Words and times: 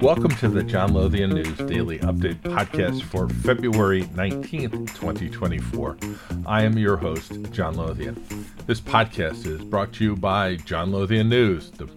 Welcome 0.00 0.30
to 0.36 0.48
the 0.48 0.64
John 0.66 0.94
Lothian 0.94 1.34
News 1.34 1.58
Daily 1.58 1.98
Update 1.98 2.40
podcast 2.40 3.02
for 3.02 3.28
February 3.28 4.04
19th, 4.04 4.94
2024. 4.94 5.98
I 6.46 6.62
am 6.62 6.78
your 6.78 6.96
host, 6.96 7.32
John 7.52 7.74
Lothian. 7.74 8.24
This 8.66 8.80
podcast 8.80 9.44
is 9.44 9.60
brought 9.60 9.92
to 9.94 10.04
you 10.04 10.16
by 10.16 10.56
John 10.56 10.90
Lothian 10.90 11.28
News, 11.28 11.70
the 11.72 11.90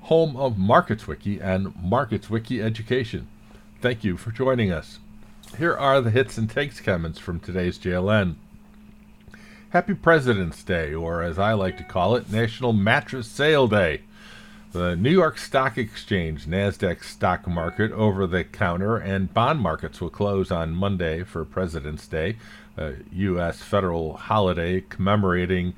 home 0.00 0.36
of 0.36 0.54
MarketsWiki 0.54 1.40
and 1.40 1.68
MarketsWiki 1.76 2.60
Education. 2.60 3.28
Thank 3.80 4.02
you 4.02 4.16
for 4.16 4.32
joining 4.32 4.72
us. 4.72 4.98
Here 5.58 5.76
are 5.76 6.00
the 6.00 6.10
hits 6.10 6.38
and 6.38 6.50
takes 6.50 6.80
comments 6.80 7.20
from 7.20 7.38
today's 7.38 7.78
JLN. 7.78 8.34
Happy 9.74 9.92
President's 9.92 10.62
Day, 10.62 10.94
or 10.94 11.20
as 11.20 11.36
I 11.36 11.52
like 11.54 11.76
to 11.78 11.82
call 11.82 12.14
it, 12.14 12.30
National 12.30 12.72
Mattress 12.72 13.26
Sale 13.26 13.66
Day. 13.66 14.02
The 14.70 14.94
New 14.94 15.10
York 15.10 15.36
Stock 15.36 15.76
Exchange, 15.76 16.46
NASDAQ 16.46 17.02
stock 17.02 17.48
market, 17.48 17.90
over 17.90 18.24
the 18.28 18.44
counter, 18.44 18.96
and 18.96 19.34
bond 19.34 19.58
markets 19.58 20.00
will 20.00 20.10
close 20.10 20.52
on 20.52 20.76
Monday 20.76 21.24
for 21.24 21.44
President's 21.44 22.06
Day, 22.06 22.36
a 22.76 22.92
U.S. 23.14 23.62
federal 23.62 24.16
holiday 24.16 24.80
commemorating 24.80 25.74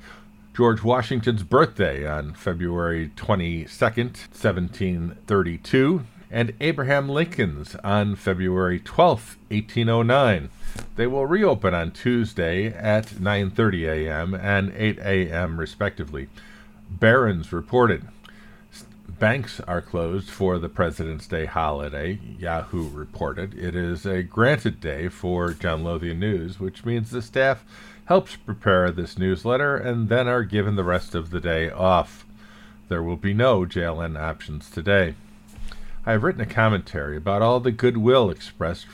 George 0.55 0.83
Washington's 0.83 1.41
birthday 1.41 2.07
on 2.07 2.35
February 2.35 3.09
22nd, 3.15 4.15
1732, 4.29 6.03
and 6.29 6.53
Abraham 6.59 7.09
Lincoln's 7.09 7.75
on 7.83 8.15
February 8.15 8.79
12, 8.79 9.37
1809. 9.49 10.49
They 10.95 11.07
will 11.07 11.25
reopen 11.25 11.73
on 11.73 11.91
Tuesday 11.91 12.67
at 12.67 13.07
9:30 13.07 13.87
a.m. 13.87 14.33
and 14.33 14.73
8 14.75 14.99
a.m. 14.99 15.59
respectively. 15.59 16.27
Barron's 16.89 17.51
reported 17.51 18.07
banks 19.19 19.59
are 19.61 19.81
closed 19.81 20.29
for 20.29 20.59
the 20.59 20.69
President's 20.69 21.25
Day 21.27 21.45
holiday, 21.45 22.19
Yahoo 22.37 22.87
reported. 22.89 23.57
It 23.57 23.75
is 23.75 24.05
a 24.05 24.21
granted 24.21 24.79
day 24.79 25.07
for 25.09 25.53
John 25.53 25.83
Lothian 25.83 26.19
News, 26.19 26.59
which 26.59 26.85
means 26.85 27.09
the 27.09 27.21
staff 27.21 27.65
helps 28.05 28.35
prepare 28.35 28.91
this 28.91 29.17
newsletter 29.17 29.75
and 29.75 30.07
then 30.09 30.27
are 30.27 30.43
given 30.43 30.75
the 30.75 30.83
rest 30.83 31.15
of 31.15 31.31
the 31.31 31.39
day 31.39 31.69
off. 31.69 32.25
There 32.89 33.03
will 33.03 33.17
be 33.17 33.33
no 33.33 33.65
JLN 33.65 34.19
options 34.19 34.69
today. 34.69 35.15
I 36.07 36.11
have 36.11 36.23
written 36.23 36.39
a 36.39 36.45
commentary 36.45 37.17
about 37.17 37.41
all 37.41 37.59
the 37.59 37.69
goodwill 37.69 38.29
expressed 38.29 38.87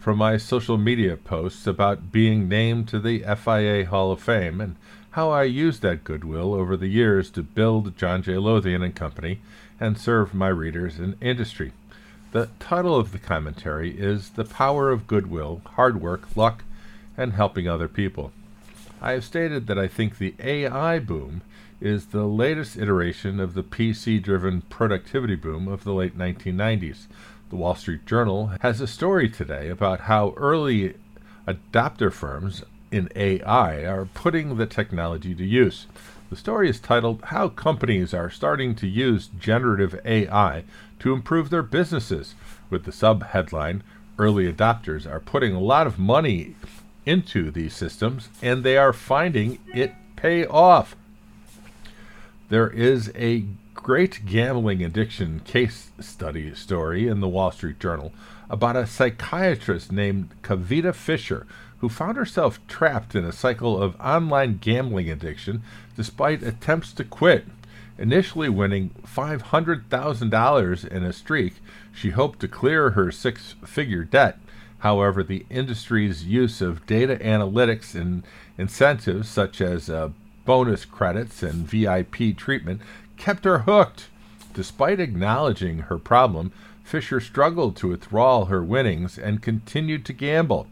from 0.00 0.18
my 0.18 0.36
social 0.36 0.76
media 0.76 1.16
posts 1.16 1.64
about 1.64 2.10
being 2.10 2.48
named 2.48 2.88
to 2.88 2.98
the 2.98 3.20
FIA 3.20 3.86
Hall 3.86 4.10
of 4.10 4.20
Fame 4.20 4.60
and 4.60 4.74
how 5.12 5.30
I 5.30 5.44
used 5.44 5.80
that 5.82 6.02
goodwill 6.02 6.52
over 6.54 6.76
the 6.76 6.88
years 6.88 7.30
to 7.30 7.44
build 7.44 7.96
John 7.96 8.20
J. 8.20 8.36
Lothian 8.36 8.82
and 8.82 8.96
Company 8.96 9.38
and 9.78 9.96
serve 9.96 10.34
my 10.34 10.48
readers 10.48 10.98
and 10.98 11.14
industry. 11.20 11.70
The 12.32 12.48
title 12.58 12.96
of 12.96 13.12
the 13.12 13.20
commentary 13.20 13.96
is 13.96 14.30
The 14.30 14.44
Power 14.44 14.90
of 14.90 15.06
Goodwill, 15.06 15.62
Hard 15.76 16.00
Work, 16.00 16.36
Luck, 16.36 16.64
and 17.16 17.34
Helping 17.34 17.68
Other 17.68 17.86
People. 17.86 18.32
I 19.00 19.12
have 19.12 19.24
stated 19.24 19.68
that 19.68 19.78
I 19.78 19.86
think 19.86 20.18
the 20.18 20.34
AI 20.40 20.98
boom 20.98 21.42
is 21.80 22.06
the 22.06 22.24
latest 22.24 22.76
iteration 22.76 23.38
of 23.38 23.54
the 23.54 23.62
PC 23.62 24.22
driven 24.22 24.62
productivity 24.62 25.34
boom 25.34 25.68
of 25.68 25.84
the 25.84 25.92
late 25.92 26.16
1990s. 26.16 27.06
The 27.50 27.56
Wall 27.56 27.74
Street 27.74 28.06
Journal 28.06 28.52
has 28.60 28.80
a 28.80 28.86
story 28.86 29.28
today 29.28 29.68
about 29.68 30.00
how 30.00 30.34
early 30.36 30.94
adopter 31.46 32.12
firms 32.12 32.64
in 32.90 33.08
AI 33.14 33.84
are 33.84 34.06
putting 34.06 34.56
the 34.56 34.66
technology 34.66 35.34
to 35.34 35.44
use. 35.44 35.86
The 36.30 36.36
story 36.36 36.68
is 36.68 36.80
titled 36.80 37.20
How 37.24 37.48
Companies 37.48 38.12
Are 38.12 38.30
Starting 38.30 38.74
to 38.76 38.86
Use 38.86 39.28
Generative 39.38 40.00
AI 40.04 40.64
to 40.98 41.12
Improve 41.12 41.50
Their 41.50 41.62
Businesses, 41.62 42.34
with 42.68 42.84
the 42.84 42.92
sub 42.92 43.22
headline 43.26 43.84
Early 44.18 44.52
Adopters 44.52 45.08
Are 45.08 45.20
Putting 45.20 45.54
a 45.54 45.60
Lot 45.60 45.86
of 45.86 45.98
Money 45.98 46.56
into 47.04 47.52
these 47.52 47.74
systems 47.74 48.28
and 48.42 48.64
they 48.64 48.76
are 48.76 48.92
finding 48.92 49.60
it 49.72 49.94
pay 50.16 50.44
off. 50.44 50.96
There 52.48 52.68
is 52.68 53.10
a 53.16 53.44
great 53.74 54.24
gambling 54.24 54.80
addiction 54.84 55.40
case 55.40 55.90
study 55.98 56.54
story 56.54 57.08
in 57.08 57.18
the 57.18 57.26
Wall 57.26 57.50
Street 57.50 57.80
Journal 57.80 58.12
about 58.48 58.76
a 58.76 58.86
psychiatrist 58.86 59.90
named 59.90 60.28
Kavita 60.42 60.94
Fisher 60.94 61.44
who 61.78 61.88
found 61.88 62.16
herself 62.16 62.64
trapped 62.68 63.16
in 63.16 63.24
a 63.24 63.32
cycle 63.32 63.82
of 63.82 64.00
online 64.00 64.58
gambling 64.58 65.10
addiction 65.10 65.64
despite 65.96 66.44
attempts 66.44 66.92
to 66.92 67.02
quit. 67.02 67.46
Initially 67.98 68.48
winning 68.48 68.90
$500,000 69.02 70.88
in 70.88 71.02
a 71.02 71.12
streak, 71.12 71.54
she 71.92 72.10
hoped 72.10 72.38
to 72.40 72.48
clear 72.48 72.90
her 72.90 73.10
six 73.10 73.56
figure 73.64 74.04
debt. 74.04 74.38
However, 74.78 75.24
the 75.24 75.46
industry's 75.50 76.24
use 76.24 76.60
of 76.60 76.86
data 76.86 77.16
analytics 77.16 78.00
and 78.00 78.22
incentives, 78.56 79.28
such 79.28 79.60
as 79.60 79.90
uh, 79.90 80.10
bonus 80.46 80.86
credits 80.86 81.42
and 81.42 81.66
VIP 81.66 82.36
treatment, 82.36 82.80
kept 83.18 83.44
her 83.44 83.58
hooked. 83.60 84.08
Despite 84.54 85.00
acknowledging 85.00 85.80
her 85.80 85.98
problem, 85.98 86.52
Fisher 86.82 87.20
struggled 87.20 87.76
to 87.76 87.88
withdraw 87.88 88.46
her 88.46 88.62
winnings 88.62 89.18
and 89.18 89.42
continued 89.42 90.04
to 90.06 90.12
gamble. 90.14 90.66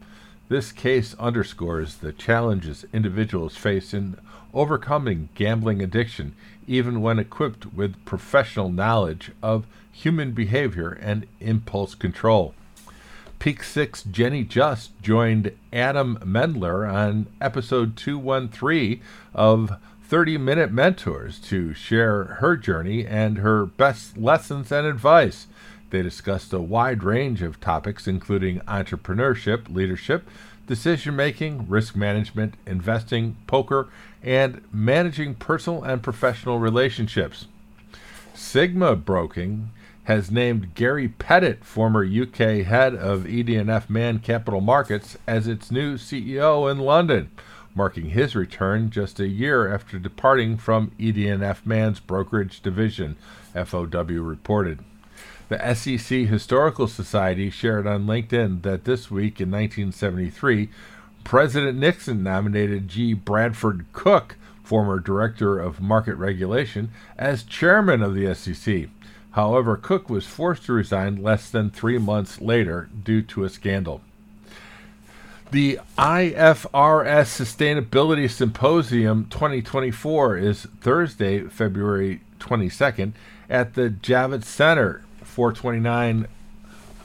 This 0.47 0.71
case 0.71 1.13
underscores 1.19 1.97
the 1.97 2.13
challenges 2.13 2.85
individuals 2.93 3.57
face 3.57 3.93
in 3.93 4.17
overcoming 4.53 5.29
gambling 5.35 5.83
addiction, 5.83 6.33
even 6.67 7.01
when 7.01 7.19
equipped 7.19 7.73
with 7.73 8.03
professional 8.05 8.69
knowledge 8.69 9.31
of 9.43 9.67
human 9.91 10.31
behavior 10.31 10.97
and 11.01 11.27
impulse 11.39 11.93
control. 11.95 12.53
PEAK6 13.45 14.09
Jenny 14.09 14.43
Just 14.43 14.99
joined 15.03 15.51
Adam 15.71 16.17
Mendler 16.25 16.91
on 16.91 17.27
episode 17.39 17.95
213 17.95 18.99
of 19.35 19.77
30 20.03 20.39
Minute 20.39 20.71
Mentors 20.71 21.37
to 21.41 21.71
share 21.75 22.23
her 22.23 22.57
journey 22.57 23.05
and 23.05 23.37
her 23.37 23.67
best 23.67 24.17
lessons 24.17 24.71
and 24.71 24.87
advice. 24.87 25.45
They 25.91 26.01
discussed 26.01 26.53
a 26.53 26.59
wide 26.59 27.03
range 27.03 27.43
of 27.43 27.61
topics, 27.61 28.07
including 28.07 28.61
entrepreneurship, 28.61 29.71
leadership, 29.71 30.27
decision 30.65 31.15
making, 31.15 31.69
risk 31.69 31.95
management, 31.95 32.55
investing, 32.65 33.37
poker, 33.45 33.89
and 34.23 34.63
managing 34.73 35.35
personal 35.35 35.83
and 35.83 36.01
professional 36.01 36.57
relationships. 36.57 37.45
Sigma 38.33 38.95
Broking 38.95 39.69
has 40.05 40.31
named 40.31 40.73
Gary 40.75 41.07
Pettit, 41.07 41.65
former 41.65 42.05
UK 42.05 42.63
head 42.65 42.95
of 42.95 43.27
ED&F 43.27 43.89
Man 43.89 44.19
Capital 44.19 44.61
Markets, 44.61 45.17
as 45.27 45.47
its 45.47 45.71
new 45.71 45.95
CEO 45.95 46.71
in 46.71 46.79
London, 46.79 47.31
marking 47.75 48.11
his 48.11 48.35
return 48.35 48.89
just 48.89 49.19
a 49.19 49.27
year 49.27 49.73
after 49.73 49.99
departing 49.99 50.57
from 50.57 50.91
ED&F 50.99 51.65
Man's 51.65 51.99
brokerage 51.99 52.61
division, 52.61 53.15
FOW 53.53 53.85
reported. 54.21 54.79
The 55.49 55.73
SEC 55.75 56.19
Historical 56.27 56.87
Society 56.87 57.49
shared 57.49 57.85
on 57.85 58.05
LinkedIn 58.05 58.61
that 58.61 58.85
this 58.85 59.11
week 59.11 59.41
in 59.41 59.51
1973, 59.51 60.69
President 61.23 61.77
Nixon 61.79 62.21
nominated 62.21 62.87
G. 62.87 63.13
Bradford 63.13 63.85
Cook, 63.91 64.37
former 64.63 64.99
director 64.99 65.59
of 65.59 65.81
market 65.81 66.15
regulation, 66.15 66.91
as 67.17 67.43
chairman 67.43 68.03
of 68.03 68.13
the 68.13 68.33
SEC. 68.35 68.89
However, 69.35 69.75
Cook 69.75 70.09
was 70.09 70.25
forced 70.25 70.63
to 70.63 70.73
resign 70.73 71.21
less 71.21 71.49
than 71.49 71.69
three 71.69 71.97
months 71.97 72.39
later 72.39 72.89
due 73.03 73.21
to 73.23 73.43
a 73.43 73.49
scandal. 73.49 73.99
The 75.51 75.81
IFRS 75.97 77.27
Sustainability 77.27 78.31
Symposium 78.31 79.27
2024 79.29 80.37
is 80.37 80.67
Thursday, 80.79 81.41
February 81.41 82.21
22nd 82.39 83.11
at 83.49 83.73
the 83.73 83.89
Javits 83.89 84.45
Center 84.45 85.03
429 85.21 86.27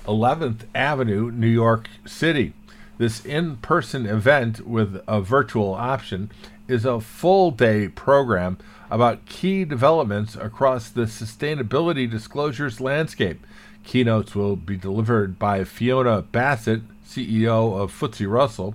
11th 0.07 0.61
Avenue, 0.73 1.33
New 1.33 1.49
York 1.49 1.89
City. 2.07 2.53
This 2.97 3.27
in 3.27 3.57
person 3.57 4.07
event 4.07 4.69
with 4.69 5.03
a 5.09 5.21
virtual 5.21 5.75
option 5.75 6.31
is 6.69 6.85
a 6.85 7.01
full 7.01 7.51
day 7.51 7.89
program 7.89 8.57
about 8.91 9.25
key 9.27 9.65
developments 9.65 10.35
across 10.35 10.91
the 10.91 11.03
sustainability 11.03 12.11
disclosures 12.11 12.81
landscape. 12.81 13.47
Keynotes 13.85 14.35
will 14.35 14.57
be 14.57 14.77
delivered 14.77 15.39
by 15.39 15.65
Fiona 15.65 16.23
Bassett, 16.23 16.83
CEO 17.07 17.79
of 17.79 17.93
FTSE 17.93 18.31
Russell, 18.31 18.75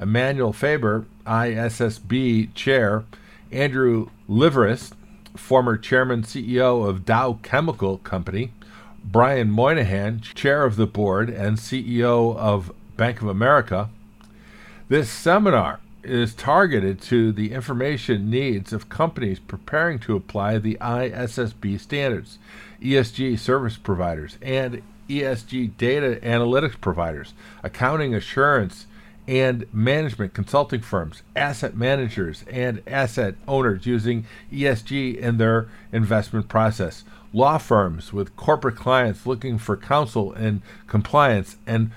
Emmanuel 0.00 0.52
Faber, 0.52 1.06
ISSB 1.26 2.52
Chair, 2.54 3.04
Andrew 3.50 4.08
Liveris, 4.28 4.92
former 5.36 5.76
Chairman 5.76 6.22
CEO 6.22 6.86
of 6.86 7.04
Dow 7.04 7.38
Chemical 7.42 7.98
Company, 7.98 8.52
Brian 9.04 9.50
Moynihan, 9.50 10.20
chair 10.20 10.64
of 10.64 10.76
the 10.76 10.86
board 10.86 11.28
and 11.28 11.58
CEO 11.58 12.36
of 12.36 12.72
Bank 12.96 13.20
of 13.20 13.28
America. 13.28 13.90
This 14.88 15.10
seminar 15.10 15.80
is 16.02 16.34
targeted 16.34 17.00
to 17.00 17.32
the 17.32 17.52
information 17.52 18.30
needs 18.30 18.72
of 18.72 18.88
companies 18.88 19.38
preparing 19.38 19.98
to 20.00 20.16
apply 20.16 20.58
the 20.58 20.76
ISSB 20.80 21.78
standards, 21.78 22.38
ESG 22.80 23.38
service 23.38 23.76
providers, 23.76 24.38
and 24.42 24.82
ESG 25.08 25.76
data 25.76 26.18
analytics 26.22 26.80
providers, 26.80 27.34
accounting 27.62 28.14
assurance 28.14 28.86
and 29.28 29.64
management 29.72 30.34
consulting 30.34 30.80
firms, 30.80 31.22
asset 31.36 31.76
managers, 31.76 32.44
and 32.50 32.82
asset 32.86 33.36
owners 33.46 33.86
using 33.86 34.26
ESG 34.52 35.16
in 35.16 35.38
their 35.38 35.68
investment 35.92 36.48
process, 36.48 37.04
law 37.32 37.56
firms 37.56 38.12
with 38.12 38.34
corporate 38.36 38.76
clients 38.76 39.24
looking 39.24 39.58
for 39.58 39.76
counsel 39.76 40.32
and 40.32 40.60
compliance, 40.88 41.56
and 41.66 41.92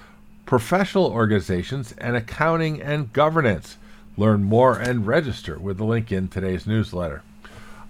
professional 0.46 1.08
organizations 1.08 1.96
and 1.98 2.16
accounting 2.16 2.82
and 2.82 3.12
governance. 3.12 3.78
Learn 4.18 4.44
more 4.44 4.78
and 4.78 5.06
register 5.06 5.60
with 5.60 5.78
the 5.78 5.84
link 5.84 6.12
in 6.12 6.28
today's 6.28 6.66
newsletter. 6.66 7.22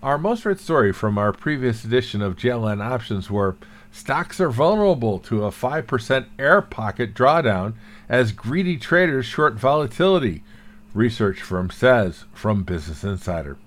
Our 0.02 0.18
most 0.18 0.46
read 0.46 0.60
story 0.60 0.92
from 0.92 1.18
our 1.18 1.32
previous 1.32 1.84
edition 1.84 2.22
of 2.22 2.36
JLN 2.36 2.84
Options 2.84 3.30
were 3.30 3.56
stocks 3.92 4.40
are 4.40 4.50
vulnerable 4.50 5.20
to 5.20 5.46
a 5.46 5.52
5% 5.52 6.26
air 6.38 6.62
pocket 6.62 7.14
drawdown 7.14 7.74
as 8.10 8.32
greedy 8.32 8.78
traders 8.78 9.26
short 9.26 9.56
volatility, 9.56 10.44
research 10.94 11.42
firm 11.42 11.70
says 11.70 12.26
from 12.34 12.64
Business 12.64 13.04
Insider. 13.04 13.58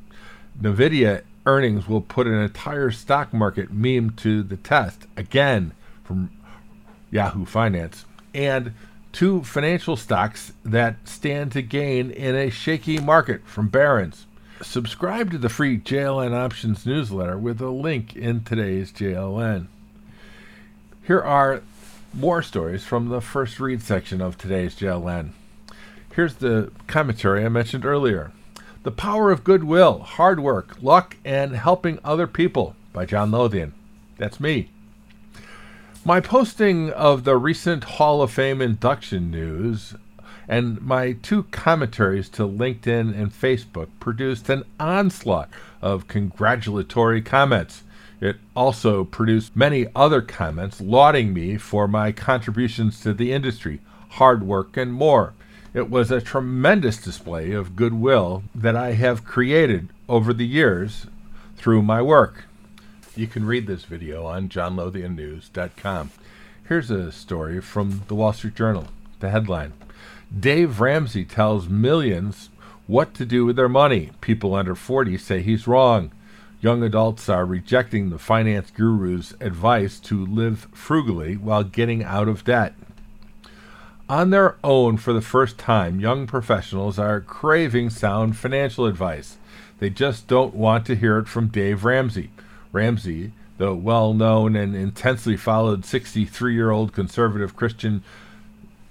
NVIDIA 0.61 1.23
earnings 1.47 1.89
will 1.89 2.01
put 2.01 2.27
an 2.27 2.35
entire 2.35 2.91
stock 2.91 3.33
market 3.33 3.73
meme 3.73 4.11
to 4.11 4.43
the 4.43 4.57
test, 4.57 5.07
again 5.17 5.73
from 6.05 6.31
Yahoo 7.11 7.45
Finance. 7.45 8.05
And 8.35 8.75
two 9.13 9.43
financial 9.43 9.97
stocks 9.97 10.53
that 10.65 10.97
stand 11.09 11.53
to 11.53 11.63
gain 11.63 12.11
in 12.11 12.35
a 12.35 12.51
shaky 12.51 12.99
market 12.99 13.47
from 13.47 13.69
Barron's. 13.69 14.27
Subscribe 14.61 15.31
to 15.31 15.39
the 15.39 15.49
free 15.49 15.79
JLN 15.79 16.35
Options 16.35 16.85
newsletter 16.85 17.39
with 17.39 17.61
a 17.61 17.71
link 17.71 18.17
in 18.17 18.43
today's 18.43 18.93
JLN. 18.93 19.69
Here 21.07 21.21
are 21.21 21.63
more 22.13 22.43
stories 22.43 22.85
from 22.85 23.09
the 23.09 23.21
first 23.21 23.61
read 23.61 23.83
section 23.83 24.21
of 24.21 24.37
today's 24.37 24.75
JLN. 24.75 25.31
Here's 26.15 26.35
the 26.35 26.73
commentary 26.87 27.45
I 27.45 27.49
mentioned 27.49 27.85
earlier 27.85 28.33
The 28.83 28.91
Power 28.91 29.31
of 29.31 29.45
Goodwill, 29.45 30.01
Hard 30.01 30.41
Work, 30.41 30.83
Luck, 30.83 31.17
and 31.25 31.55
Helping 31.55 31.99
Other 32.03 32.27
People 32.27 32.75
by 32.93 33.07
John 33.07 33.31
Lothian. 33.31 33.73
That's 34.17 34.41
me. 34.41 34.71
My 36.09 36.21
posting 36.21 36.89
of 36.89 37.25
the 37.25 37.37
recent 37.37 37.85
Hall 37.85 38.23
of 38.23 38.31
Fame 38.31 38.63
induction 38.63 39.31
news 39.31 39.95
and 40.49 40.81
my 40.81 41.13
two 41.13 41.43
commentaries 41.51 42.31
to 42.31 42.45
LinkedIn 42.45 43.15
and 43.15 43.31
Facebook 43.31 43.89
produced 44.01 44.49
an 44.49 44.65
onslaught 44.81 45.51
of 45.83 46.09
congratulatory 46.09 47.21
comments. 47.21 47.83
It 48.23 48.37
also 48.57 49.05
produced 49.05 49.55
many 49.55 49.87
other 49.95 50.23
comments 50.23 50.81
lauding 50.81 51.35
me 51.35 51.59
for 51.59 51.87
my 51.87 52.13
contributions 52.13 53.03
to 53.03 53.13
the 53.13 53.31
industry, 53.31 53.83
hard 54.13 54.43
work, 54.43 54.79
and 54.79 54.95
more. 54.95 55.35
It 55.75 55.91
was 55.91 56.11
a 56.11 56.23
tremendous 56.23 56.97
display 56.97 57.53
of 57.53 57.77
goodwill 57.77 58.45
that 58.55 58.77
I 58.77 58.93
have 58.93 59.27
created 59.27 59.91
over 60.09 60.33
the 60.33 60.47
years 60.47 61.07
through 61.59 61.83
my 61.83 62.01
work. 62.01 62.47
You 63.19 63.27
can 63.27 63.45
read 63.45 63.67
this 63.67 63.83
video 63.83 64.27
on 64.27 64.49
johnlothiannews.com. 64.49 66.13
Here's 66.69 66.89
a 66.89 67.11
story 67.11 67.61
from 67.61 68.05
the 68.07 68.15
Wall 68.15 68.33
Street 68.33 68.55
Journal. 68.55 68.87
The 69.19 69.31
headline 69.31 69.73
Dave 70.39 70.79
Ramsey 70.79 71.25
tells 71.25 71.69
millions 71.69 72.49
what 72.87 73.15
to 73.15 73.27
do 73.27 73.45
with 73.45 73.57
their 73.57 73.69
money. 73.69 74.13
People 74.21 74.55
under 74.55 74.77
40 74.77 75.19
say 75.19 75.43
he's 75.43 75.67
wrong. 75.67 76.13
Young 76.61 76.85
adults 76.85 77.29
are 77.29 77.45
rejecting 77.45 78.11
the 78.11 78.21
finance 78.21 78.71
guru's 78.71 79.35
advice 79.41 79.99
to 79.99 80.25
live 80.25 80.69
frugally 80.73 81.37
while 81.37 81.65
getting 81.65 82.05
out 82.05 82.29
of 82.29 82.45
debt. 82.45 82.75
On 84.09 84.31
their 84.31 84.55
own, 84.63 84.97
for 84.97 85.13
the 85.13 85.21
first 85.21 85.59
time, 85.59 85.99
young 85.99 86.29
professionals 86.29 87.01
are 87.01 87.21
craving 87.21 87.91
sound 87.91 88.37
financial 88.37 88.87
advice. 88.87 89.39
They 89.81 89.91
just 89.91 90.29
don't 90.29 90.55
want 90.55 90.87
to 90.87 90.95
hear 90.95 91.19
it 91.19 91.27
from 91.27 91.49
Dave 91.49 91.85
Ramsey. 91.85 92.31
Ramsey, 92.73 93.33
the 93.57 93.75
well 93.75 94.15
known 94.15 94.57
and 94.57 94.75
intensely 94.75 95.37
followed 95.37 95.85
63 95.85 96.55
year 96.55 96.71
old 96.71 96.93
conservative 96.93 97.57
Christian 97.57 98.03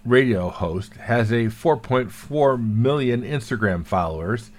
radio 0.06 0.50
host, 0.50 0.94
has 0.96 1.32
a 1.32 1.46
4.4 1.46 2.62
million 2.62 3.22
Instagram 3.24 3.86
followers 3.86 4.52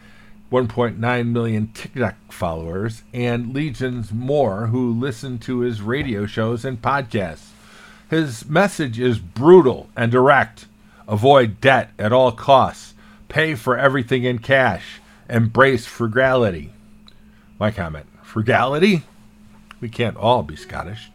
1.9 0.51 1.29
million 1.29 1.69
TikTok 1.75 2.33
followers, 2.33 3.03
and 3.13 3.53
legions 3.53 4.13
more 4.13 4.69
who 4.69 4.93
listen 4.93 5.39
to 5.41 5.61
his 5.61 5.83
radio 5.83 6.25
shows 6.25 6.65
and 6.65 6.81
podcasts. 6.81 7.51
His 8.09 8.47
message 8.47 8.99
is 8.99 9.19
brutal 9.19 9.91
and 9.95 10.11
direct 10.11 10.67
avoid 11.07 11.61
debt 11.61 11.91
at 11.99 12.13
all 12.13 12.33
costs, 12.33 12.95
pay 13.29 13.55
for 13.55 13.77
everything 13.77 14.25
in 14.25 14.39
cash, 14.39 15.01
embrace 15.29 15.85
frugality. 15.85 16.73
My 17.59 17.71
comment 17.71 18.07
frugality? 18.39 19.03
We 19.81 19.89
can't 19.89 20.17
all 20.17 20.45
be 20.45 20.55
Scottish. 20.55 21.11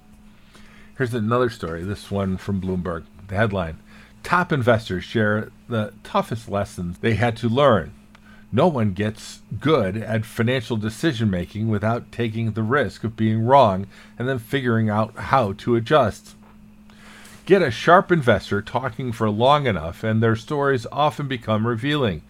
Here's 0.98 1.14
another 1.14 1.50
story, 1.50 1.82
this 1.82 2.12
one 2.12 2.36
from 2.36 2.60
Bloomberg. 2.60 3.06
The 3.30 3.36
headline 3.36 3.80
Top 4.24 4.52
investors 4.52 5.06
share 5.06 5.50
the 5.70 5.94
toughest 6.04 6.50
lessons 6.50 6.98
they 6.98 7.14
had 7.14 7.38
to 7.38 7.48
learn 7.48 7.94
no 8.52 8.68
one 8.68 8.92
gets 8.92 9.40
good 9.62 9.96
at 9.96 10.26
financial 10.26 10.76
decision 10.76 11.30
making 11.32 11.70
without 11.70 12.12
taking 12.12 12.52
the 12.52 12.62
risk 12.62 13.06
of 13.06 13.16
being 13.16 13.46
wrong 13.46 13.88
and 14.20 14.28
then 14.28 14.38
figuring 14.38 14.90
out 14.90 15.16
how 15.16 15.54
to 15.54 15.78
adjust. 15.78 16.36
Get 17.46 17.62
a 17.62 17.72
sharp 17.72 18.12
investor 18.12 18.62
talking 18.62 19.14
for 19.14 19.30
long 19.30 19.66
enough, 19.66 20.04
and 20.04 20.22
their 20.22 20.36
stories 20.36 20.86
often 20.92 21.30
become 21.30 21.66
revealing. 21.66 22.22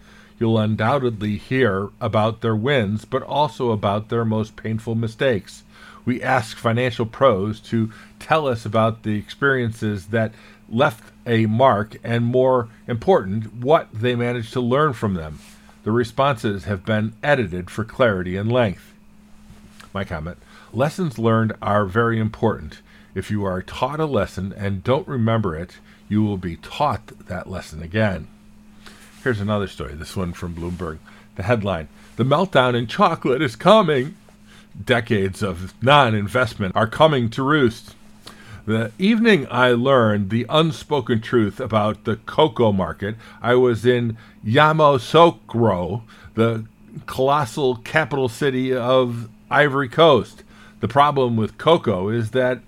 You'll 0.44 0.58
undoubtedly 0.58 1.38
hear 1.38 1.88
about 2.02 2.42
their 2.42 2.54
wins, 2.54 3.06
but 3.06 3.22
also 3.22 3.70
about 3.70 4.10
their 4.10 4.26
most 4.26 4.56
painful 4.56 4.94
mistakes. 4.94 5.62
We 6.04 6.22
ask 6.22 6.58
financial 6.58 7.06
pros 7.06 7.60
to 7.60 7.90
tell 8.20 8.46
us 8.46 8.66
about 8.66 9.04
the 9.04 9.16
experiences 9.16 10.08
that 10.08 10.34
left 10.68 11.02
a 11.26 11.46
mark, 11.46 11.96
and 12.04 12.26
more 12.26 12.68
important, 12.86 13.54
what 13.54 13.88
they 13.90 14.14
managed 14.14 14.52
to 14.52 14.60
learn 14.60 14.92
from 14.92 15.14
them. 15.14 15.38
The 15.82 15.92
responses 15.92 16.64
have 16.64 16.84
been 16.84 17.14
edited 17.22 17.70
for 17.70 17.82
clarity 17.82 18.36
and 18.36 18.52
length. 18.52 18.92
My 19.94 20.04
comment 20.04 20.36
Lessons 20.74 21.18
learned 21.18 21.54
are 21.62 21.86
very 21.86 22.20
important. 22.20 22.82
If 23.14 23.30
you 23.30 23.46
are 23.46 23.62
taught 23.62 23.98
a 23.98 24.04
lesson 24.04 24.52
and 24.52 24.84
don't 24.84 25.08
remember 25.08 25.56
it, 25.56 25.78
you 26.06 26.22
will 26.22 26.36
be 26.36 26.56
taught 26.56 27.06
that 27.28 27.48
lesson 27.48 27.82
again. 27.82 28.28
Here's 29.24 29.40
another 29.40 29.68
story, 29.68 29.94
this 29.94 30.14
one 30.14 30.34
from 30.34 30.54
Bloomberg. 30.54 30.98
The 31.36 31.44
headline 31.44 31.88
The 32.16 32.24
meltdown 32.24 32.74
in 32.74 32.86
chocolate 32.86 33.40
is 33.40 33.56
coming. 33.56 34.16
Decades 34.78 35.42
of 35.42 35.72
non 35.82 36.14
investment 36.14 36.76
are 36.76 36.86
coming 36.86 37.30
to 37.30 37.42
roost. 37.42 37.94
The 38.66 38.92
evening 38.98 39.46
I 39.50 39.70
learned 39.70 40.28
the 40.28 40.44
unspoken 40.50 41.22
truth 41.22 41.58
about 41.58 42.04
the 42.04 42.16
cocoa 42.16 42.70
market, 42.70 43.16
I 43.40 43.54
was 43.54 43.86
in 43.86 44.18
Yamoussoukro, 44.44 46.02
the 46.34 46.66
colossal 47.06 47.76
capital 47.76 48.28
city 48.28 48.74
of 48.76 49.30
Ivory 49.50 49.88
Coast. 49.88 50.44
The 50.80 50.88
problem 50.88 51.38
with 51.38 51.56
cocoa 51.56 52.10
is 52.10 52.32
that 52.32 52.60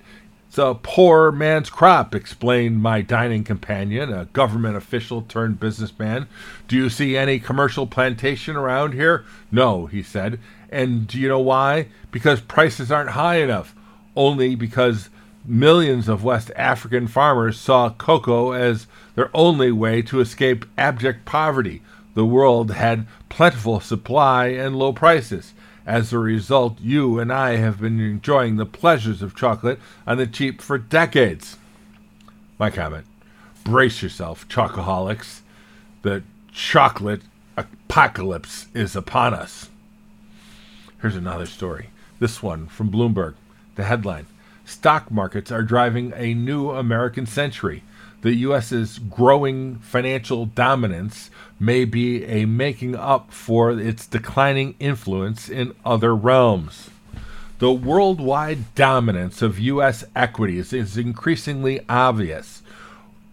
a 0.58 0.75
poor 0.75 1.32
man's 1.32 1.70
crop, 1.70 2.14
explained 2.14 2.82
my 2.82 3.00
dining 3.00 3.44
companion, 3.44 4.12
a 4.12 4.26
government 4.26 4.76
official 4.76 5.22
turned 5.22 5.60
businessman. 5.60 6.28
Do 6.68 6.76
you 6.76 6.88
see 6.88 7.16
any 7.16 7.38
commercial 7.38 7.86
plantation 7.86 8.56
around 8.56 8.92
here? 8.92 9.25
No, 9.50 9.86
he 9.86 10.02
said. 10.02 10.38
And 10.70 11.06
do 11.06 11.18
you 11.18 11.28
know 11.28 11.40
why? 11.40 11.88
Because 12.10 12.40
prices 12.40 12.90
aren't 12.90 13.10
high 13.10 13.36
enough. 13.36 13.75
Only 14.14 14.54
because 14.54 15.10
millions 15.44 16.08
of 16.08 16.25
West 16.25 16.50
African 16.56 17.06
farmers 17.06 17.58
saw 17.58 17.90
cocoa 17.90 18.52
as 18.52 18.86
their 19.14 19.30
only 19.34 19.70
way 19.70 20.02
to 20.02 20.20
escape 20.20 20.64
abject 20.76 21.25
poverty. 21.25 21.82
The 22.14 22.25
world 22.25 22.70
had 22.70 23.06
plentiful 23.28 23.80
supply 23.80 24.46
and 24.46 24.76
low 24.76 24.92
prices. 24.92 25.52
As 25.87 26.12
a 26.12 26.19
result, 26.19 26.81
you 26.81 27.21
and 27.21 27.33
I 27.33 27.57
have 27.57 27.81
been 27.81 28.00
enjoying 28.00 28.57
the 28.57 28.66
pleasures 28.66 29.23
of 29.23 29.37
chocolate 29.37 29.78
on 30.05 30.19
the 30.19 30.26
cheap 30.26 30.61
for 30.61 30.78
decades. 30.78 31.57
My 32.59 32.71
comment 32.71 33.07
brace 33.62 34.02
yourself, 34.02 34.49
chocoholics. 34.49 35.40
The 36.02 36.23
chocolate 36.52 37.23
apocalypse 37.57 38.66
is 38.75 38.97
upon 38.97 39.35
us. 39.35 39.71
Here's 41.00 41.16
another 41.16 41.47
story. 41.47 41.90
This 42.19 42.43
one 42.43 42.66
from 42.66 42.90
Bloomberg. 42.90 43.35
The 43.76 43.85
headline 43.85 44.26
Stock 44.66 45.11
markets 45.11 45.50
are 45.52 45.62
driving 45.62 46.12
a 46.16 46.35
new 46.35 46.70
American 46.70 47.25
century. 47.25 47.82
the 48.23 48.35
U.S.'s 48.35 48.99
growing 48.99 49.76
financial 49.76 50.46
dominance 50.46 51.30
may 51.61 51.85
be 51.85 52.25
a 52.25 52.44
making 52.44 52.96
up 52.96 53.32
for 53.32 53.70
its 53.78 54.04
declining 54.06 54.75
influence 54.80 55.49
in 55.49 55.73
other 55.85 56.14
realms. 56.14 56.90
The 57.61 57.73
worldwide 57.73 58.75
dominance 58.75 59.42
of 59.42 59.61
U.S. 59.61 60.04
equities 60.16 60.73
is 60.73 60.99
increasingly 60.99 61.80
obvious. 61.88 62.62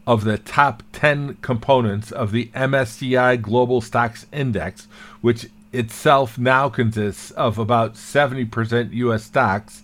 Of 0.05 0.25
the 0.25 0.37
top 0.37 0.83
10 0.91 1.37
components 1.41 2.11
of 2.11 2.31
the 2.31 2.51
MSCI 2.53 3.41
Global 3.41 3.81
Stocks 3.81 4.27
Index, 4.31 4.87
which 5.21 5.47
itself 5.71 6.37
now 6.37 6.69
consists 6.69 7.31
of 7.31 7.57
about 7.57 7.95
70% 7.95 8.93
U.S. 8.93 9.23
stocks, 9.23 9.81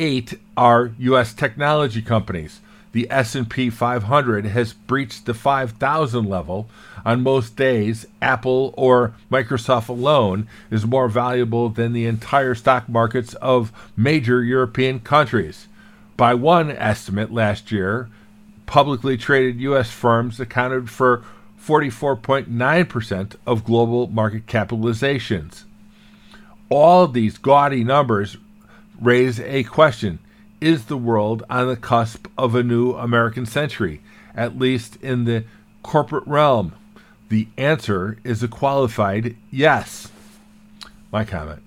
eight 0.00 0.38
are 0.56 0.92
U.S. 0.98 1.34
technology 1.34 2.00
companies. 2.00 2.60
The 2.92 3.06
S&P 3.10 3.70
500 3.70 4.46
has 4.46 4.72
breached 4.72 5.26
the 5.26 5.34
5000 5.34 6.24
level. 6.24 6.68
On 7.04 7.22
most 7.22 7.54
days 7.54 8.06
Apple 8.20 8.74
or 8.76 9.14
Microsoft 9.30 9.88
alone 9.88 10.48
is 10.70 10.86
more 10.86 11.08
valuable 11.08 11.68
than 11.68 11.92
the 11.92 12.06
entire 12.06 12.54
stock 12.54 12.88
markets 12.88 13.34
of 13.34 13.72
major 13.96 14.42
European 14.42 15.00
countries. 15.00 15.68
By 16.16 16.34
one 16.34 16.70
estimate 16.70 17.32
last 17.32 17.70
year 17.70 18.08
publicly 18.66 19.16
traded 19.16 19.60
US 19.60 19.90
firms 19.90 20.40
accounted 20.40 20.88
for 20.88 21.22
44.9% 21.62 23.34
of 23.46 23.64
global 23.64 24.06
market 24.06 24.46
capitalizations. 24.46 25.64
All 26.70 27.06
these 27.06 27.36
gaudy 27.36 27.84
numbers 27.84 28.36
raise 29.00 29.40
a 29.40 29.64
question 29.64 30.18
is 30.60 30.84
the 30.84 30.96
world 30.96 31.42
on 31.48 31.66
the 31.66 31.76
cusp 31.76 32.26
of 32.36 32.54
a 32.54 32.62
new 32.62 32.92
American 32.92 33.46
century, 33.46 34.02
at 34.34 34.58
least 34.58 34.96
in 34.96 35.24
the 35.24 35.44
corporate 35.82 36.26
realm? 36.26 36.74
The 37.30 37.48
answer 37.56 38.18
is 38.24 38.42
a 38.42 38.48
qualified 38.48 39.36
yes. 39.50 40.10
My 41.12 41.24
comment. 41.24 41.62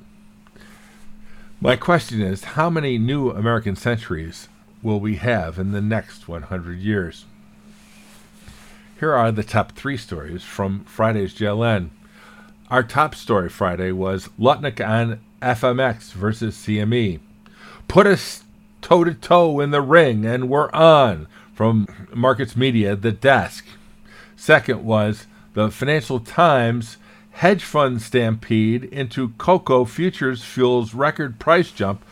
My 1.60 1.76
question 1.76 2.22
is 2.22 2.44
how 2.44 2.70
many 2.70 2.98
new 2.98 3.30
American 3.32 3.76
centuries 3.76 4.50
will 4.82 5.00
we 5.00 5.16
have 5.16 5.58
in 5.58 5.72
the 5.72 5.82
next 5.82 6.28
100 6.28 6.80
years? 6.80 7.26
Here 9.00 9.14
are 9.14 9.32
the 9.32 9.44
top 9.44 9.72
three 9.72 9.98
stories 9.98 10.44
from 10.44 10.84
Friday's 10.84 11.34
JLN. 11.34 11.90
Our 12.74 12.82
top 12.82 13.14
story 13.14 13.50
Friday 13.50 13.92
was 13.92 14.30
Lutnick 14.40 14.84
on 14.84 15.20
FMX 15.44 16.12
versus 16.12 16.58
CME. 16.58 17.20
Put 17.88 18.08
us 18.08 18.46
toe 18.82 19.04
to 19.04 19.14
toe 19.14 19.60
in 19.60 19.70
the 19.70 19.80
ring, 19.80 20.26
and 20.26 20.50
we're 20.50 20.72
on 20.72 21.28
from 21.54 21.88
Markets 22.16 22.56
Media, 22.56 22.96
the 22.96 23.12
desk. 23.12 23.68
Second 24.36 24.84
was 24.84 25.28
the 25.54 25.70
Financial 25.70 26.20
Times 26.20 26.98
hedge 27.34 27.64
fund 27.64 28.02
stampede 28.02 28.86
into 28.86 29.34
cocoa 29.38 29.86
futures 29.86 30.44
fuels 30.44 30.96
record 30.96 31.38
price 31.38 31.70
jump. 31.70 32.04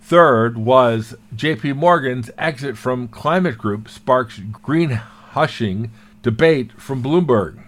Third 0.00 0.56
was 0.56 1.14
JP 1.36 1.76
Morgan's 1.76 2.30
exit 2.38 2.78
from 2.78 3.06
Climate 3.06 3.58
Group 3.58 3.86
sparks 3.86 4.38
green 4.38 4.92
hushing 4.92 5.90
debate 6.22 6.72
from 6.80 7.02
Bloomberg. 7.02 7.64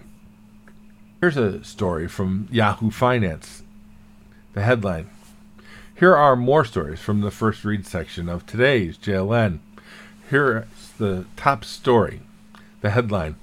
Here's 1.23 1.37
a 1.37 1.63
story 1.63 2.09
from 2.09 2.49
Yahoo 2.51 2.91
Finance. 2.91 3.63
The 4.55 4.61
headline 4.61 5.09
here 5.95 6.13
are 6.13 6.35
more 6.35 6.65
stories 6.65 6.99
from 6.99 7.21
the 7.21 7.31
first 7.31 7.63
read 7.63 7.87
section 7.87 8.27
of 8.27 8.45
today's 8.45 8.97
JLN. 8.97 9.59
Here's 10.29 10.65
the 10.97 11.25
top 11.37 11.63
story 11.63 12.23
the 12.81 12.89
headline 12.89 13.37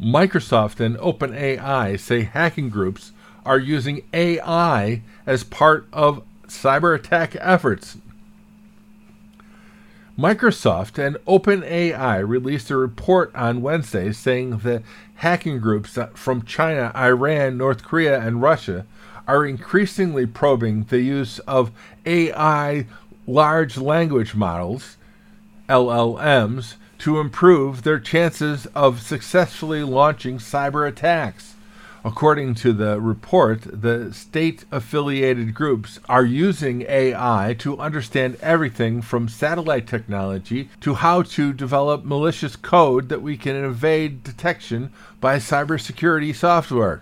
Microsoft 0.00 0.80
and 0.80 0.96
OpenAI 0.96 2.00
say 2.00 2.22
hacking 2.22 2.68
groups 2.68 3.12
are 3.46 3.60
using 3.60 4.02
AI 4.12 5.02
as 5.24 5.44
part 5.44 5.86
of 5.92 6.20
cyber 6.48 6.96
attack 6.96 7.36
efforts. 7.38 7.96
Microsoft 10.18 10.96
and 10.96 11.16
OpenAI 11.26 12.26
released 12.26 12.70
a 12.70 12.76
report 12.76 13.34
on 13.34 13.62
Wednesday 13.62 14.12
saying 14.12 14.58
that 14.58 14.82
hacking 15.16 15.58
groups 15.58 15.98
from 16.14 16.44
China, 16.44 16.92
Iran, 16.94 17.58
North 17.58 17.82
Korea, 17.82 18.20
and 18.20 18.40
Russia 18.40 18.86
are 19.26 19.44
increasingly 19.44 20.24
probing 20.24 20.84
the 20.84 21.00
use 21.00 21.40
of 21.40 21.72
AI 22.06 22.86
large 23.26 23.76
language 23.76 24.36
models, 24.36 24.96
LLMs, 25.68 26.74
to 26.98 27.18
improve 27.18 27.82
their 27.82 27.98
chances 27.98 28.66
of 28.66 29.02
successfully 29.02 29.82
launching 29.82 30.38
cyber 30.38 30.86
attacks. 30.86 31.53
According 32.06 32.56
to 32.56 32.74
the 32.74 33.00
report, 33.00 33.62
the 33.62 34.12
state 34.12 34.66
affiliated 34.70 35.54
groups 35.54 35.98
are 36.06 36.24
using 36.24 36.82
AI 36.82 37.56
to 37.60 37.78
understand 37.78 38.36
everything 38.42 39.00
from 39.00 39.26
satellite 39.26 39.86
technology 39.86 40.68
to 40.82 40.94
how 40.94 41.22
to 41.22 41.54
develop 41.54 42.04
malicious 42.04 42.56
code 42.56 43.08
that 43.08 43.22
we 43.22 43.38
can 43.38 43.56
evade 43.56 44.22
detection 44.22 44.92
by 45.18 45.38
cybersecurity 45.38 46.34
software. 46.34 47.00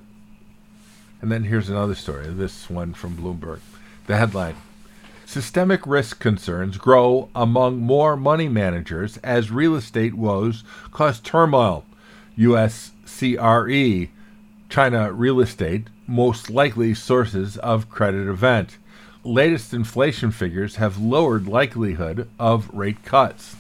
And 1.20 1.32
then 1.32 1.44
here's 1.44 1.68
another 1.68 1.96
story, 1.96 2.28
this 2.28 2.70
one 2.70 2.94
from 2.94 3.16
Bloomberg. 3.16 3.58
The 4.06 4.16
headline 4.16 4.56
Systemic 5.26 5.84
risk 5.84 6.20
concerns 6.20 6.76
grow 6.76 7.28
among 7.34 7.80
more 7.80 8.16
money 8.16 8.48
managers 8.48 9.16
as 9.18 9.50
real 9.50 9.74
estate 9.74 10.14
woes 10.14 10.62
cause 10.92 11.18
turmoil. 11.18 11.84
U.S. 12.36 12.92
CRE, 13.06 14.08
China 14.72 15.12
real 15.12 15.38
estate, 15.38 15.88
most 16.06 16.48
likely 16.48 16.94
sources 16.94 17.58
of 17.58 17.90
credit 17.90 18.26
event. 18.26 18.78
Latest 19.22 19.74
inflation 19.74 20.30
figures 20.30 20.76
have 20.76 20.96
lowered 20.96 21.46
likelihood 21.46 22.26
of 22.38 22.72
rate 22.72 23.04
cuts. 23.04 23.56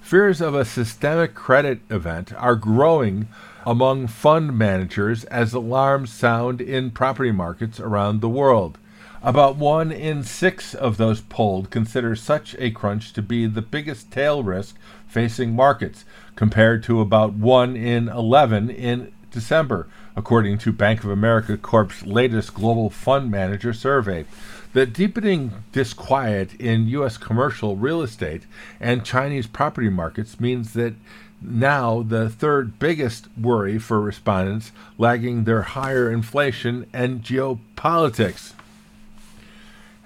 Fears 0.00 0.40
of 0.40 0.54
a 0.54 0.64
systemic 0.64 1.34
credit 1.34 1.80
event 1.90 2.32
are 2.34 2.54
growing 2.54 3.26
among 3.64 4.06
fund 4.06 4.56
managers 4.56 5.24
as 5.24 5.52
alarms 5.52 6.12
sound 6.12 6.60
in 6.60 6.92
property 6.92 7.32
markets 7.32 7.80
around 7.80 8.20
the 8.20 8.28
world. 8.28 8.78
About 9.24 9.56
one 9.56 9.90
in 9.90 10.22
six 10.22 10.74
of 10.74 10.96
those 10.96 11.22
polled 11.22 11.70
consider 11.70 12.14
such 12.14 12.54
a 12.60 12.70
crunch 12.70 13.12
to 13.14 13.20
be 13.20 13.48
the 13.48 13.62
biggest 13.62 14.12
tail 14.12 14.44
risk 14.44 14.76
facing 15.08 15.56
markets, 15.56 16.04
compared 16.36 16.84
to 16.84 17.00
about 17.00 17.32
one 17.32 17.74
in 17.74 18.08
11 18.08 18.70
in 18.70 19.10
December, 19.36 19.86
according 20.16 20.56
to 20.56 20.72
Bank 20.72 21.04
of 21.04 21.10
America 21.10 21.58
Corp's 21.58 22.06
latest 22.06 22.54
global 22.54 22.88
fund 22.88 23.30
manager 23.30 23.74
survey. 23.74 24.24
The 24.72 24.86
deepening 24.86 25.62
disquiet 25.72 26.54
in 26.54 26.88
U.S. 26.88 27.18
commercial 27.18 27.76
real 27.76 28.00
estate 28.00 28.44
and 28.80 29.04
Chinese 29.04 29.46
property 29.46 29.90
markets 29.90 30.40
means 30.40 30.72
that 30.72 30.94
now 31.42 32.02
the 32.02 32.30
third 32.30 32.78
biggest 32.78 33.28
worry 33.38 33.78
for 33.78 34.00
respondents, 34.00 34.72
lagging 34.96 35.44
their 35.44 35.62
higher 35.62 36.10
inflation 36.10 36.86
and 36.94 37.22
geopolitics. 37.22 38.54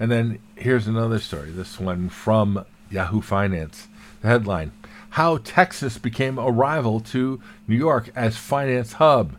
And 0.00 0.10
then 0.10 0.40
here's 0.56 0.88
another 0.88 1.20
story, 1.20 1.52
this 1.52 1.78
one 1.78 2.08
from 2.08 2.64
Yahoo 2.90 3.20
Finance. 3.20 3.86
The 4.22 4.28
headline 4.28 4.72
How 5.10 5.38
Texas 5.38 5.98
Became 5.98 6.38
a 6.38 6.50
Rival 6.50 7.00
to 7.00 7.40
New 7.66 7.76
York 7.76 8.10
as 8.14 8.36
Finance 8.36 8.94
Hub. 8.94 9.34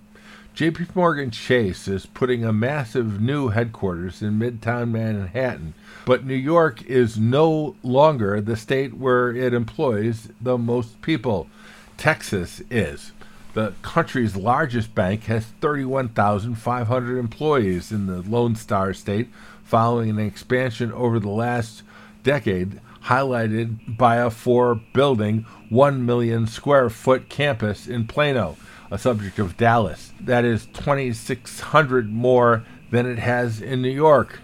JP 0.54 0.94
Morgan 0.96 1.32
Chase 1.32 1.88
is 1.88 2.06
putting 2.06 2.44
a 2.44 2.52
massive 2.52 3.22
new 3.22 3.48
headquarters 3.48 4.22
in 4.22 4.38
Midtown 4.38 4.92
Manhattan, 4.92 5.74
but 6.06 6.26
New 6.26 6.36
York 6.36 6.84
is 6.84 7.18
no 7.18 7.78
longer 7.84 8.42
the 8.42 8.58
state 8.58 8.96
where 8.96 9.34
it 9.34 9.54
employs 9.54 10.28
the 10.42 10.58
most 10.58 11.02
people. 11.02 11.48
Texas 11.96 12.62
is. 12.70 13.14
The 13.54 13.74
country's 13.82 14.36
largest 14.36 14.94
bank 14.94 15.24
has 15.24 15.46
31,500 15.62 17.18
employees 17.18 17.94
in 17.94 18.08
the 18.08 18.22
Lone 18.22 18.58
Star 18.58 18.94
State 18.94 19.30
following 19.64 20.10
an 20.10 20.20
expansion 20.20 20.92
over 20.92 21.18
the 21.18 21.30
last 21.30 21.84
decade, 22.24 22.82
highlighted 23.06 23.98
by 23.98 24.18
a 24.18 24.30
four 24.30 24.76
building, 24.76 25.46
1 25.70 26.06
million 26.06 26.48
square 26.48 26.90
foot 26.90 27.30
campus 27.30 27.88
in 27.88 28.08
Plano, 28.08 28.58
a 28.90 28.98
subject 28.98 29.40
of 29.40 29.58
Dallas. 29.58 30.14
That 30.20 30.46
is 30.46 30.68
2,600 30.68 32.12
more 32.12 32.64
than 32.92 33.06
it 33.06 33.20
has 33.20 33.62
in 33.62 33.82
New 33.82 33.90
York. 33.90 34.40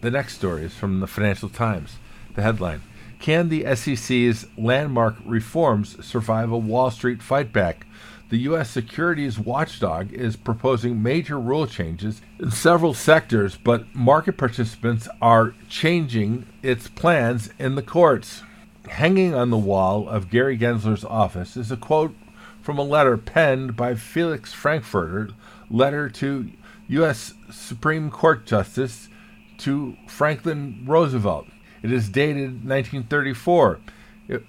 The 0.00 0.10
next 0.10 0.36
story 0.36 0.64
is 0.64 0.74
from 0.74 1.00
the 1.00 1.06
Financial 1.06 1.48
Times. 1.48 1.96
The 2.34 2.42
headline 2.42 2.82
can 3.22 3.50
the 3.50 3.64
SEC's 3.76 4.46
landmark 4.58 5.14
reforms 5.24 6.04
survive 6.04 6.50
a 6.50 6.58
Wall 6.58 6.90
Street 6.90 7.22
fight 7.22 7.52
back? 7.52 7.86
The 8.32 8.48
U.S. 8.48 8.70
securities 8.70 9.38
watchdog 9.38 10.10
is 10.10 10.36
proposing 10.36 11.02
major 11.02 11.38
rule 11.38 11.66
changes 11.66 12.22
in 12.38 12.50
several 12.50 12.94
sectors, 12.94 13.58
but 13.58 13.94
market 13.94 14.38
participants 14.38 15.06
are 15.20 15.54
changing 15.68 16.46
its 16.62 16.88
plans 16.88 17.50
in 17.58 17.74
the 17.74 17.82
courts. 17.82 18.42
hanging 18.88 19.34
on 19.34 19.50
the 19.50 19.58
wall 19.58 20.08
of 20.08 20.30
Gary 20.30 20.56
Gensler's 20.56 21.04
office 21.04 21.58
is 21.58 21.70
a 21.70 21.76
quote 21.76 22.14
from 22.62 22.78
a 22.78 22.82
letter 22.82 23.18
penned 23.18 23.76
by 23.76 23.94
Felix 23.94 24.54
Frankfurter, 24.54 25.28
letter 25.68 26.08
to 26.08 26.50
U.S. 26.88 27.34
Supreme 27.50 28.10
Court 28.10 28.46
Justice 28.46 29.10
to 29.58 29.94
Franklin 30.06 30.84
Roosevelt. 30.86 31.48
It 31.82 31.92
is 31.92 32.08
dated 32.08 32.66
1934, 32.66 33.78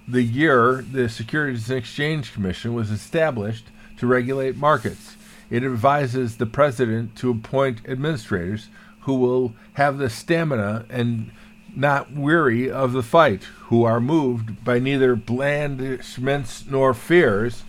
the 0.07 0.23
year 0.23 0.83
the 0.91 1.09
Securities 1.09 1.69
and 1.69 1.79
Exchange 1.79 2.33
Commission 2.33 2.73
was 2.73 2.91
established 2.91 3.65
to 3.97 4.07
regulate 4.07 4.57
markets. 4.57 5.15
It 5.49 5.63
advises 5.63 6.37
the 6.37 6.45
president 6.45 7.15
to 7.17 7.31
appoint 7.31 7.87
administrators 7.87 8.69
who 9.01 9.15
will 9.15 9.53
have 9.73 9.97
the 9.97 10.09
stamina 10.09 10.85
and 10.89 11.31
not 11.75 12.11
weary 12.11 12.69
of 12.69 12.93
the 12.93 13.03
fight, 13.03 13.43
who 13.65 13.83
are 13.83 13.99
moved 13.99 14.63
by 14.63 14.79
neither 14.79 15.15
blandishments 15.15 16.65
nor 16.69 16.93
fears, 16.93 17.63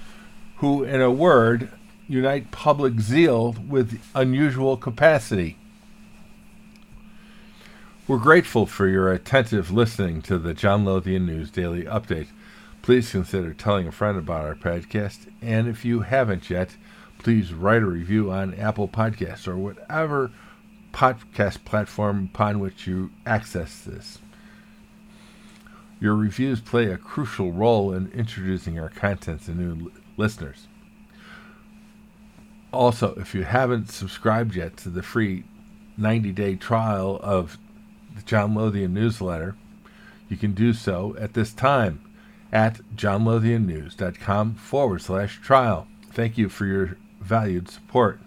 who, 0.56 0.84
in 0.84 1.00
a 1.00 1.10
word, 1.10 1.70
unite 2.06 2.50
public 2.50 3.00
zeal 3.00 3.56
with 3.66 4.00
unusual 4.14 4.76
capacity. 4.76 5.56
We're 8.06 8.18
grateful 8.18 8.66
for 8.66 8.86
your 8.86 9.10
attentive 9.10 9.70
listening 9.70 10.20
to 10.22 10.36
the 10.36 10.52
John 10.52 10.84
Lothian 10.84 11.24
News 11.24 11.50
Daily 11.50 11.84
Update. 11.84 12.28
Please 12.82 13.10
consider 13.10 13.54
telling 13.54 13.88
a 13.88 13.92
friend 13.92 14.18
about 14.18 14.44
our 14.44 14.54
podcast, 14.54 15.26
and 15.40 15.66
if 15.66 15.86
you 15.86 16.00
haven't 16.00 16.50
yet, 16.50 16.76
please 17.16 17.54
write 17.54 17.80
a 17.80 17.86
review 17.86 18.30
on 18.30 18.52
Apple 18.56 18.88
Podcasts 18.88 19.48
or 19.48 19.56
whatever 19.56 20.30
podcast 20.92 21.64
platform 21.64 22.28
upon 22.30 22.60
which 22.60 22.86
you 22.86 23.10
access 23.24 23.80
this. 23.80 24.18
Your 25.98 26.14
reviews 26.14 26.60
play 26.60 26.90
a 26.90 26.98
crucial 26.98 27.52
role 27.52 27.90
in 27.90 28.12
introducing 28.12 28.78
our 28.78 28.90
content 28.90 29.46
to 29.46 29.52
new 29.52 29.90
listeners. 30.18 30.66
Also, 32.70 33.14
if 33.14 33.34
you 33.34 33.44
haven't 33.44 33.88
subscribed 33.90 34.54
yet 34.54 34.76
to 34.76 34.90
the 34.90 35.02
free 35.02 35.44
90 35.96 36.32
day 36.32 36.54
trial 36.54 37.18
of 37.22 37.56
the 38.14 38.22
John 38.22 38.54
Lothian 38.54 38.94
newsletter, 38.94 39.56
you 40.28 40.36
can 40.36 40.52
do 40.52 40.72
so 40.72 41.16
at 41.18 41.34
this 41.34 41.52
time 41.52 42.00
at 42.52 42.80
johnlothiannews.com 42.96 44.54
forward 44.54 45.02
slash 45.02 45.40
trial. 45.40 45.86
Thank 46.12 46.38
you 46.38 46.48
for 46.48 46.66
your 46.66 46.96
valued 47.20 47.68
support. 47.68 48.20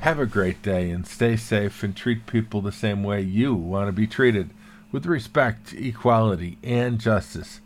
Have 0.00 0.18
a 0.18 0.26
great 0.26 0.62
day 0.62 0.90
and 0.90 1.06
stay 1.06 1.36
safe 1.36 1.82
and 1.82 1.94
treat 1.94 2.26
people 2.26 2.60
the 2.60 2.72
same 2.72 3.02
way 3.02 3.20
you 3.20 3.54
want 3.54 3.88
to 3.88 3.92
be 3.92 4.06
treated 4.06 4.50
with 4.92 5.06
respect, 5.06 5.74
equality, 5.74 6.56
and 6.62 6.98
justice. 6.98 7.60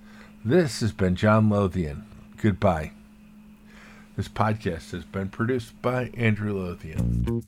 This 0.44 0.80
has 0.80 0.92
been 0.92 1.14
John 1.14 1.48
Lothian. 1.48 2.04
Goodbye. 2.36 2.92
This 4.14 4.28
podcast 4.28 4.90
has 4.92 5.04
been 5.04 5.30
produced 5.30 5.80
by 5.80 6.10
Andrew 6.14 6.52
Lothian. 6.52 7.42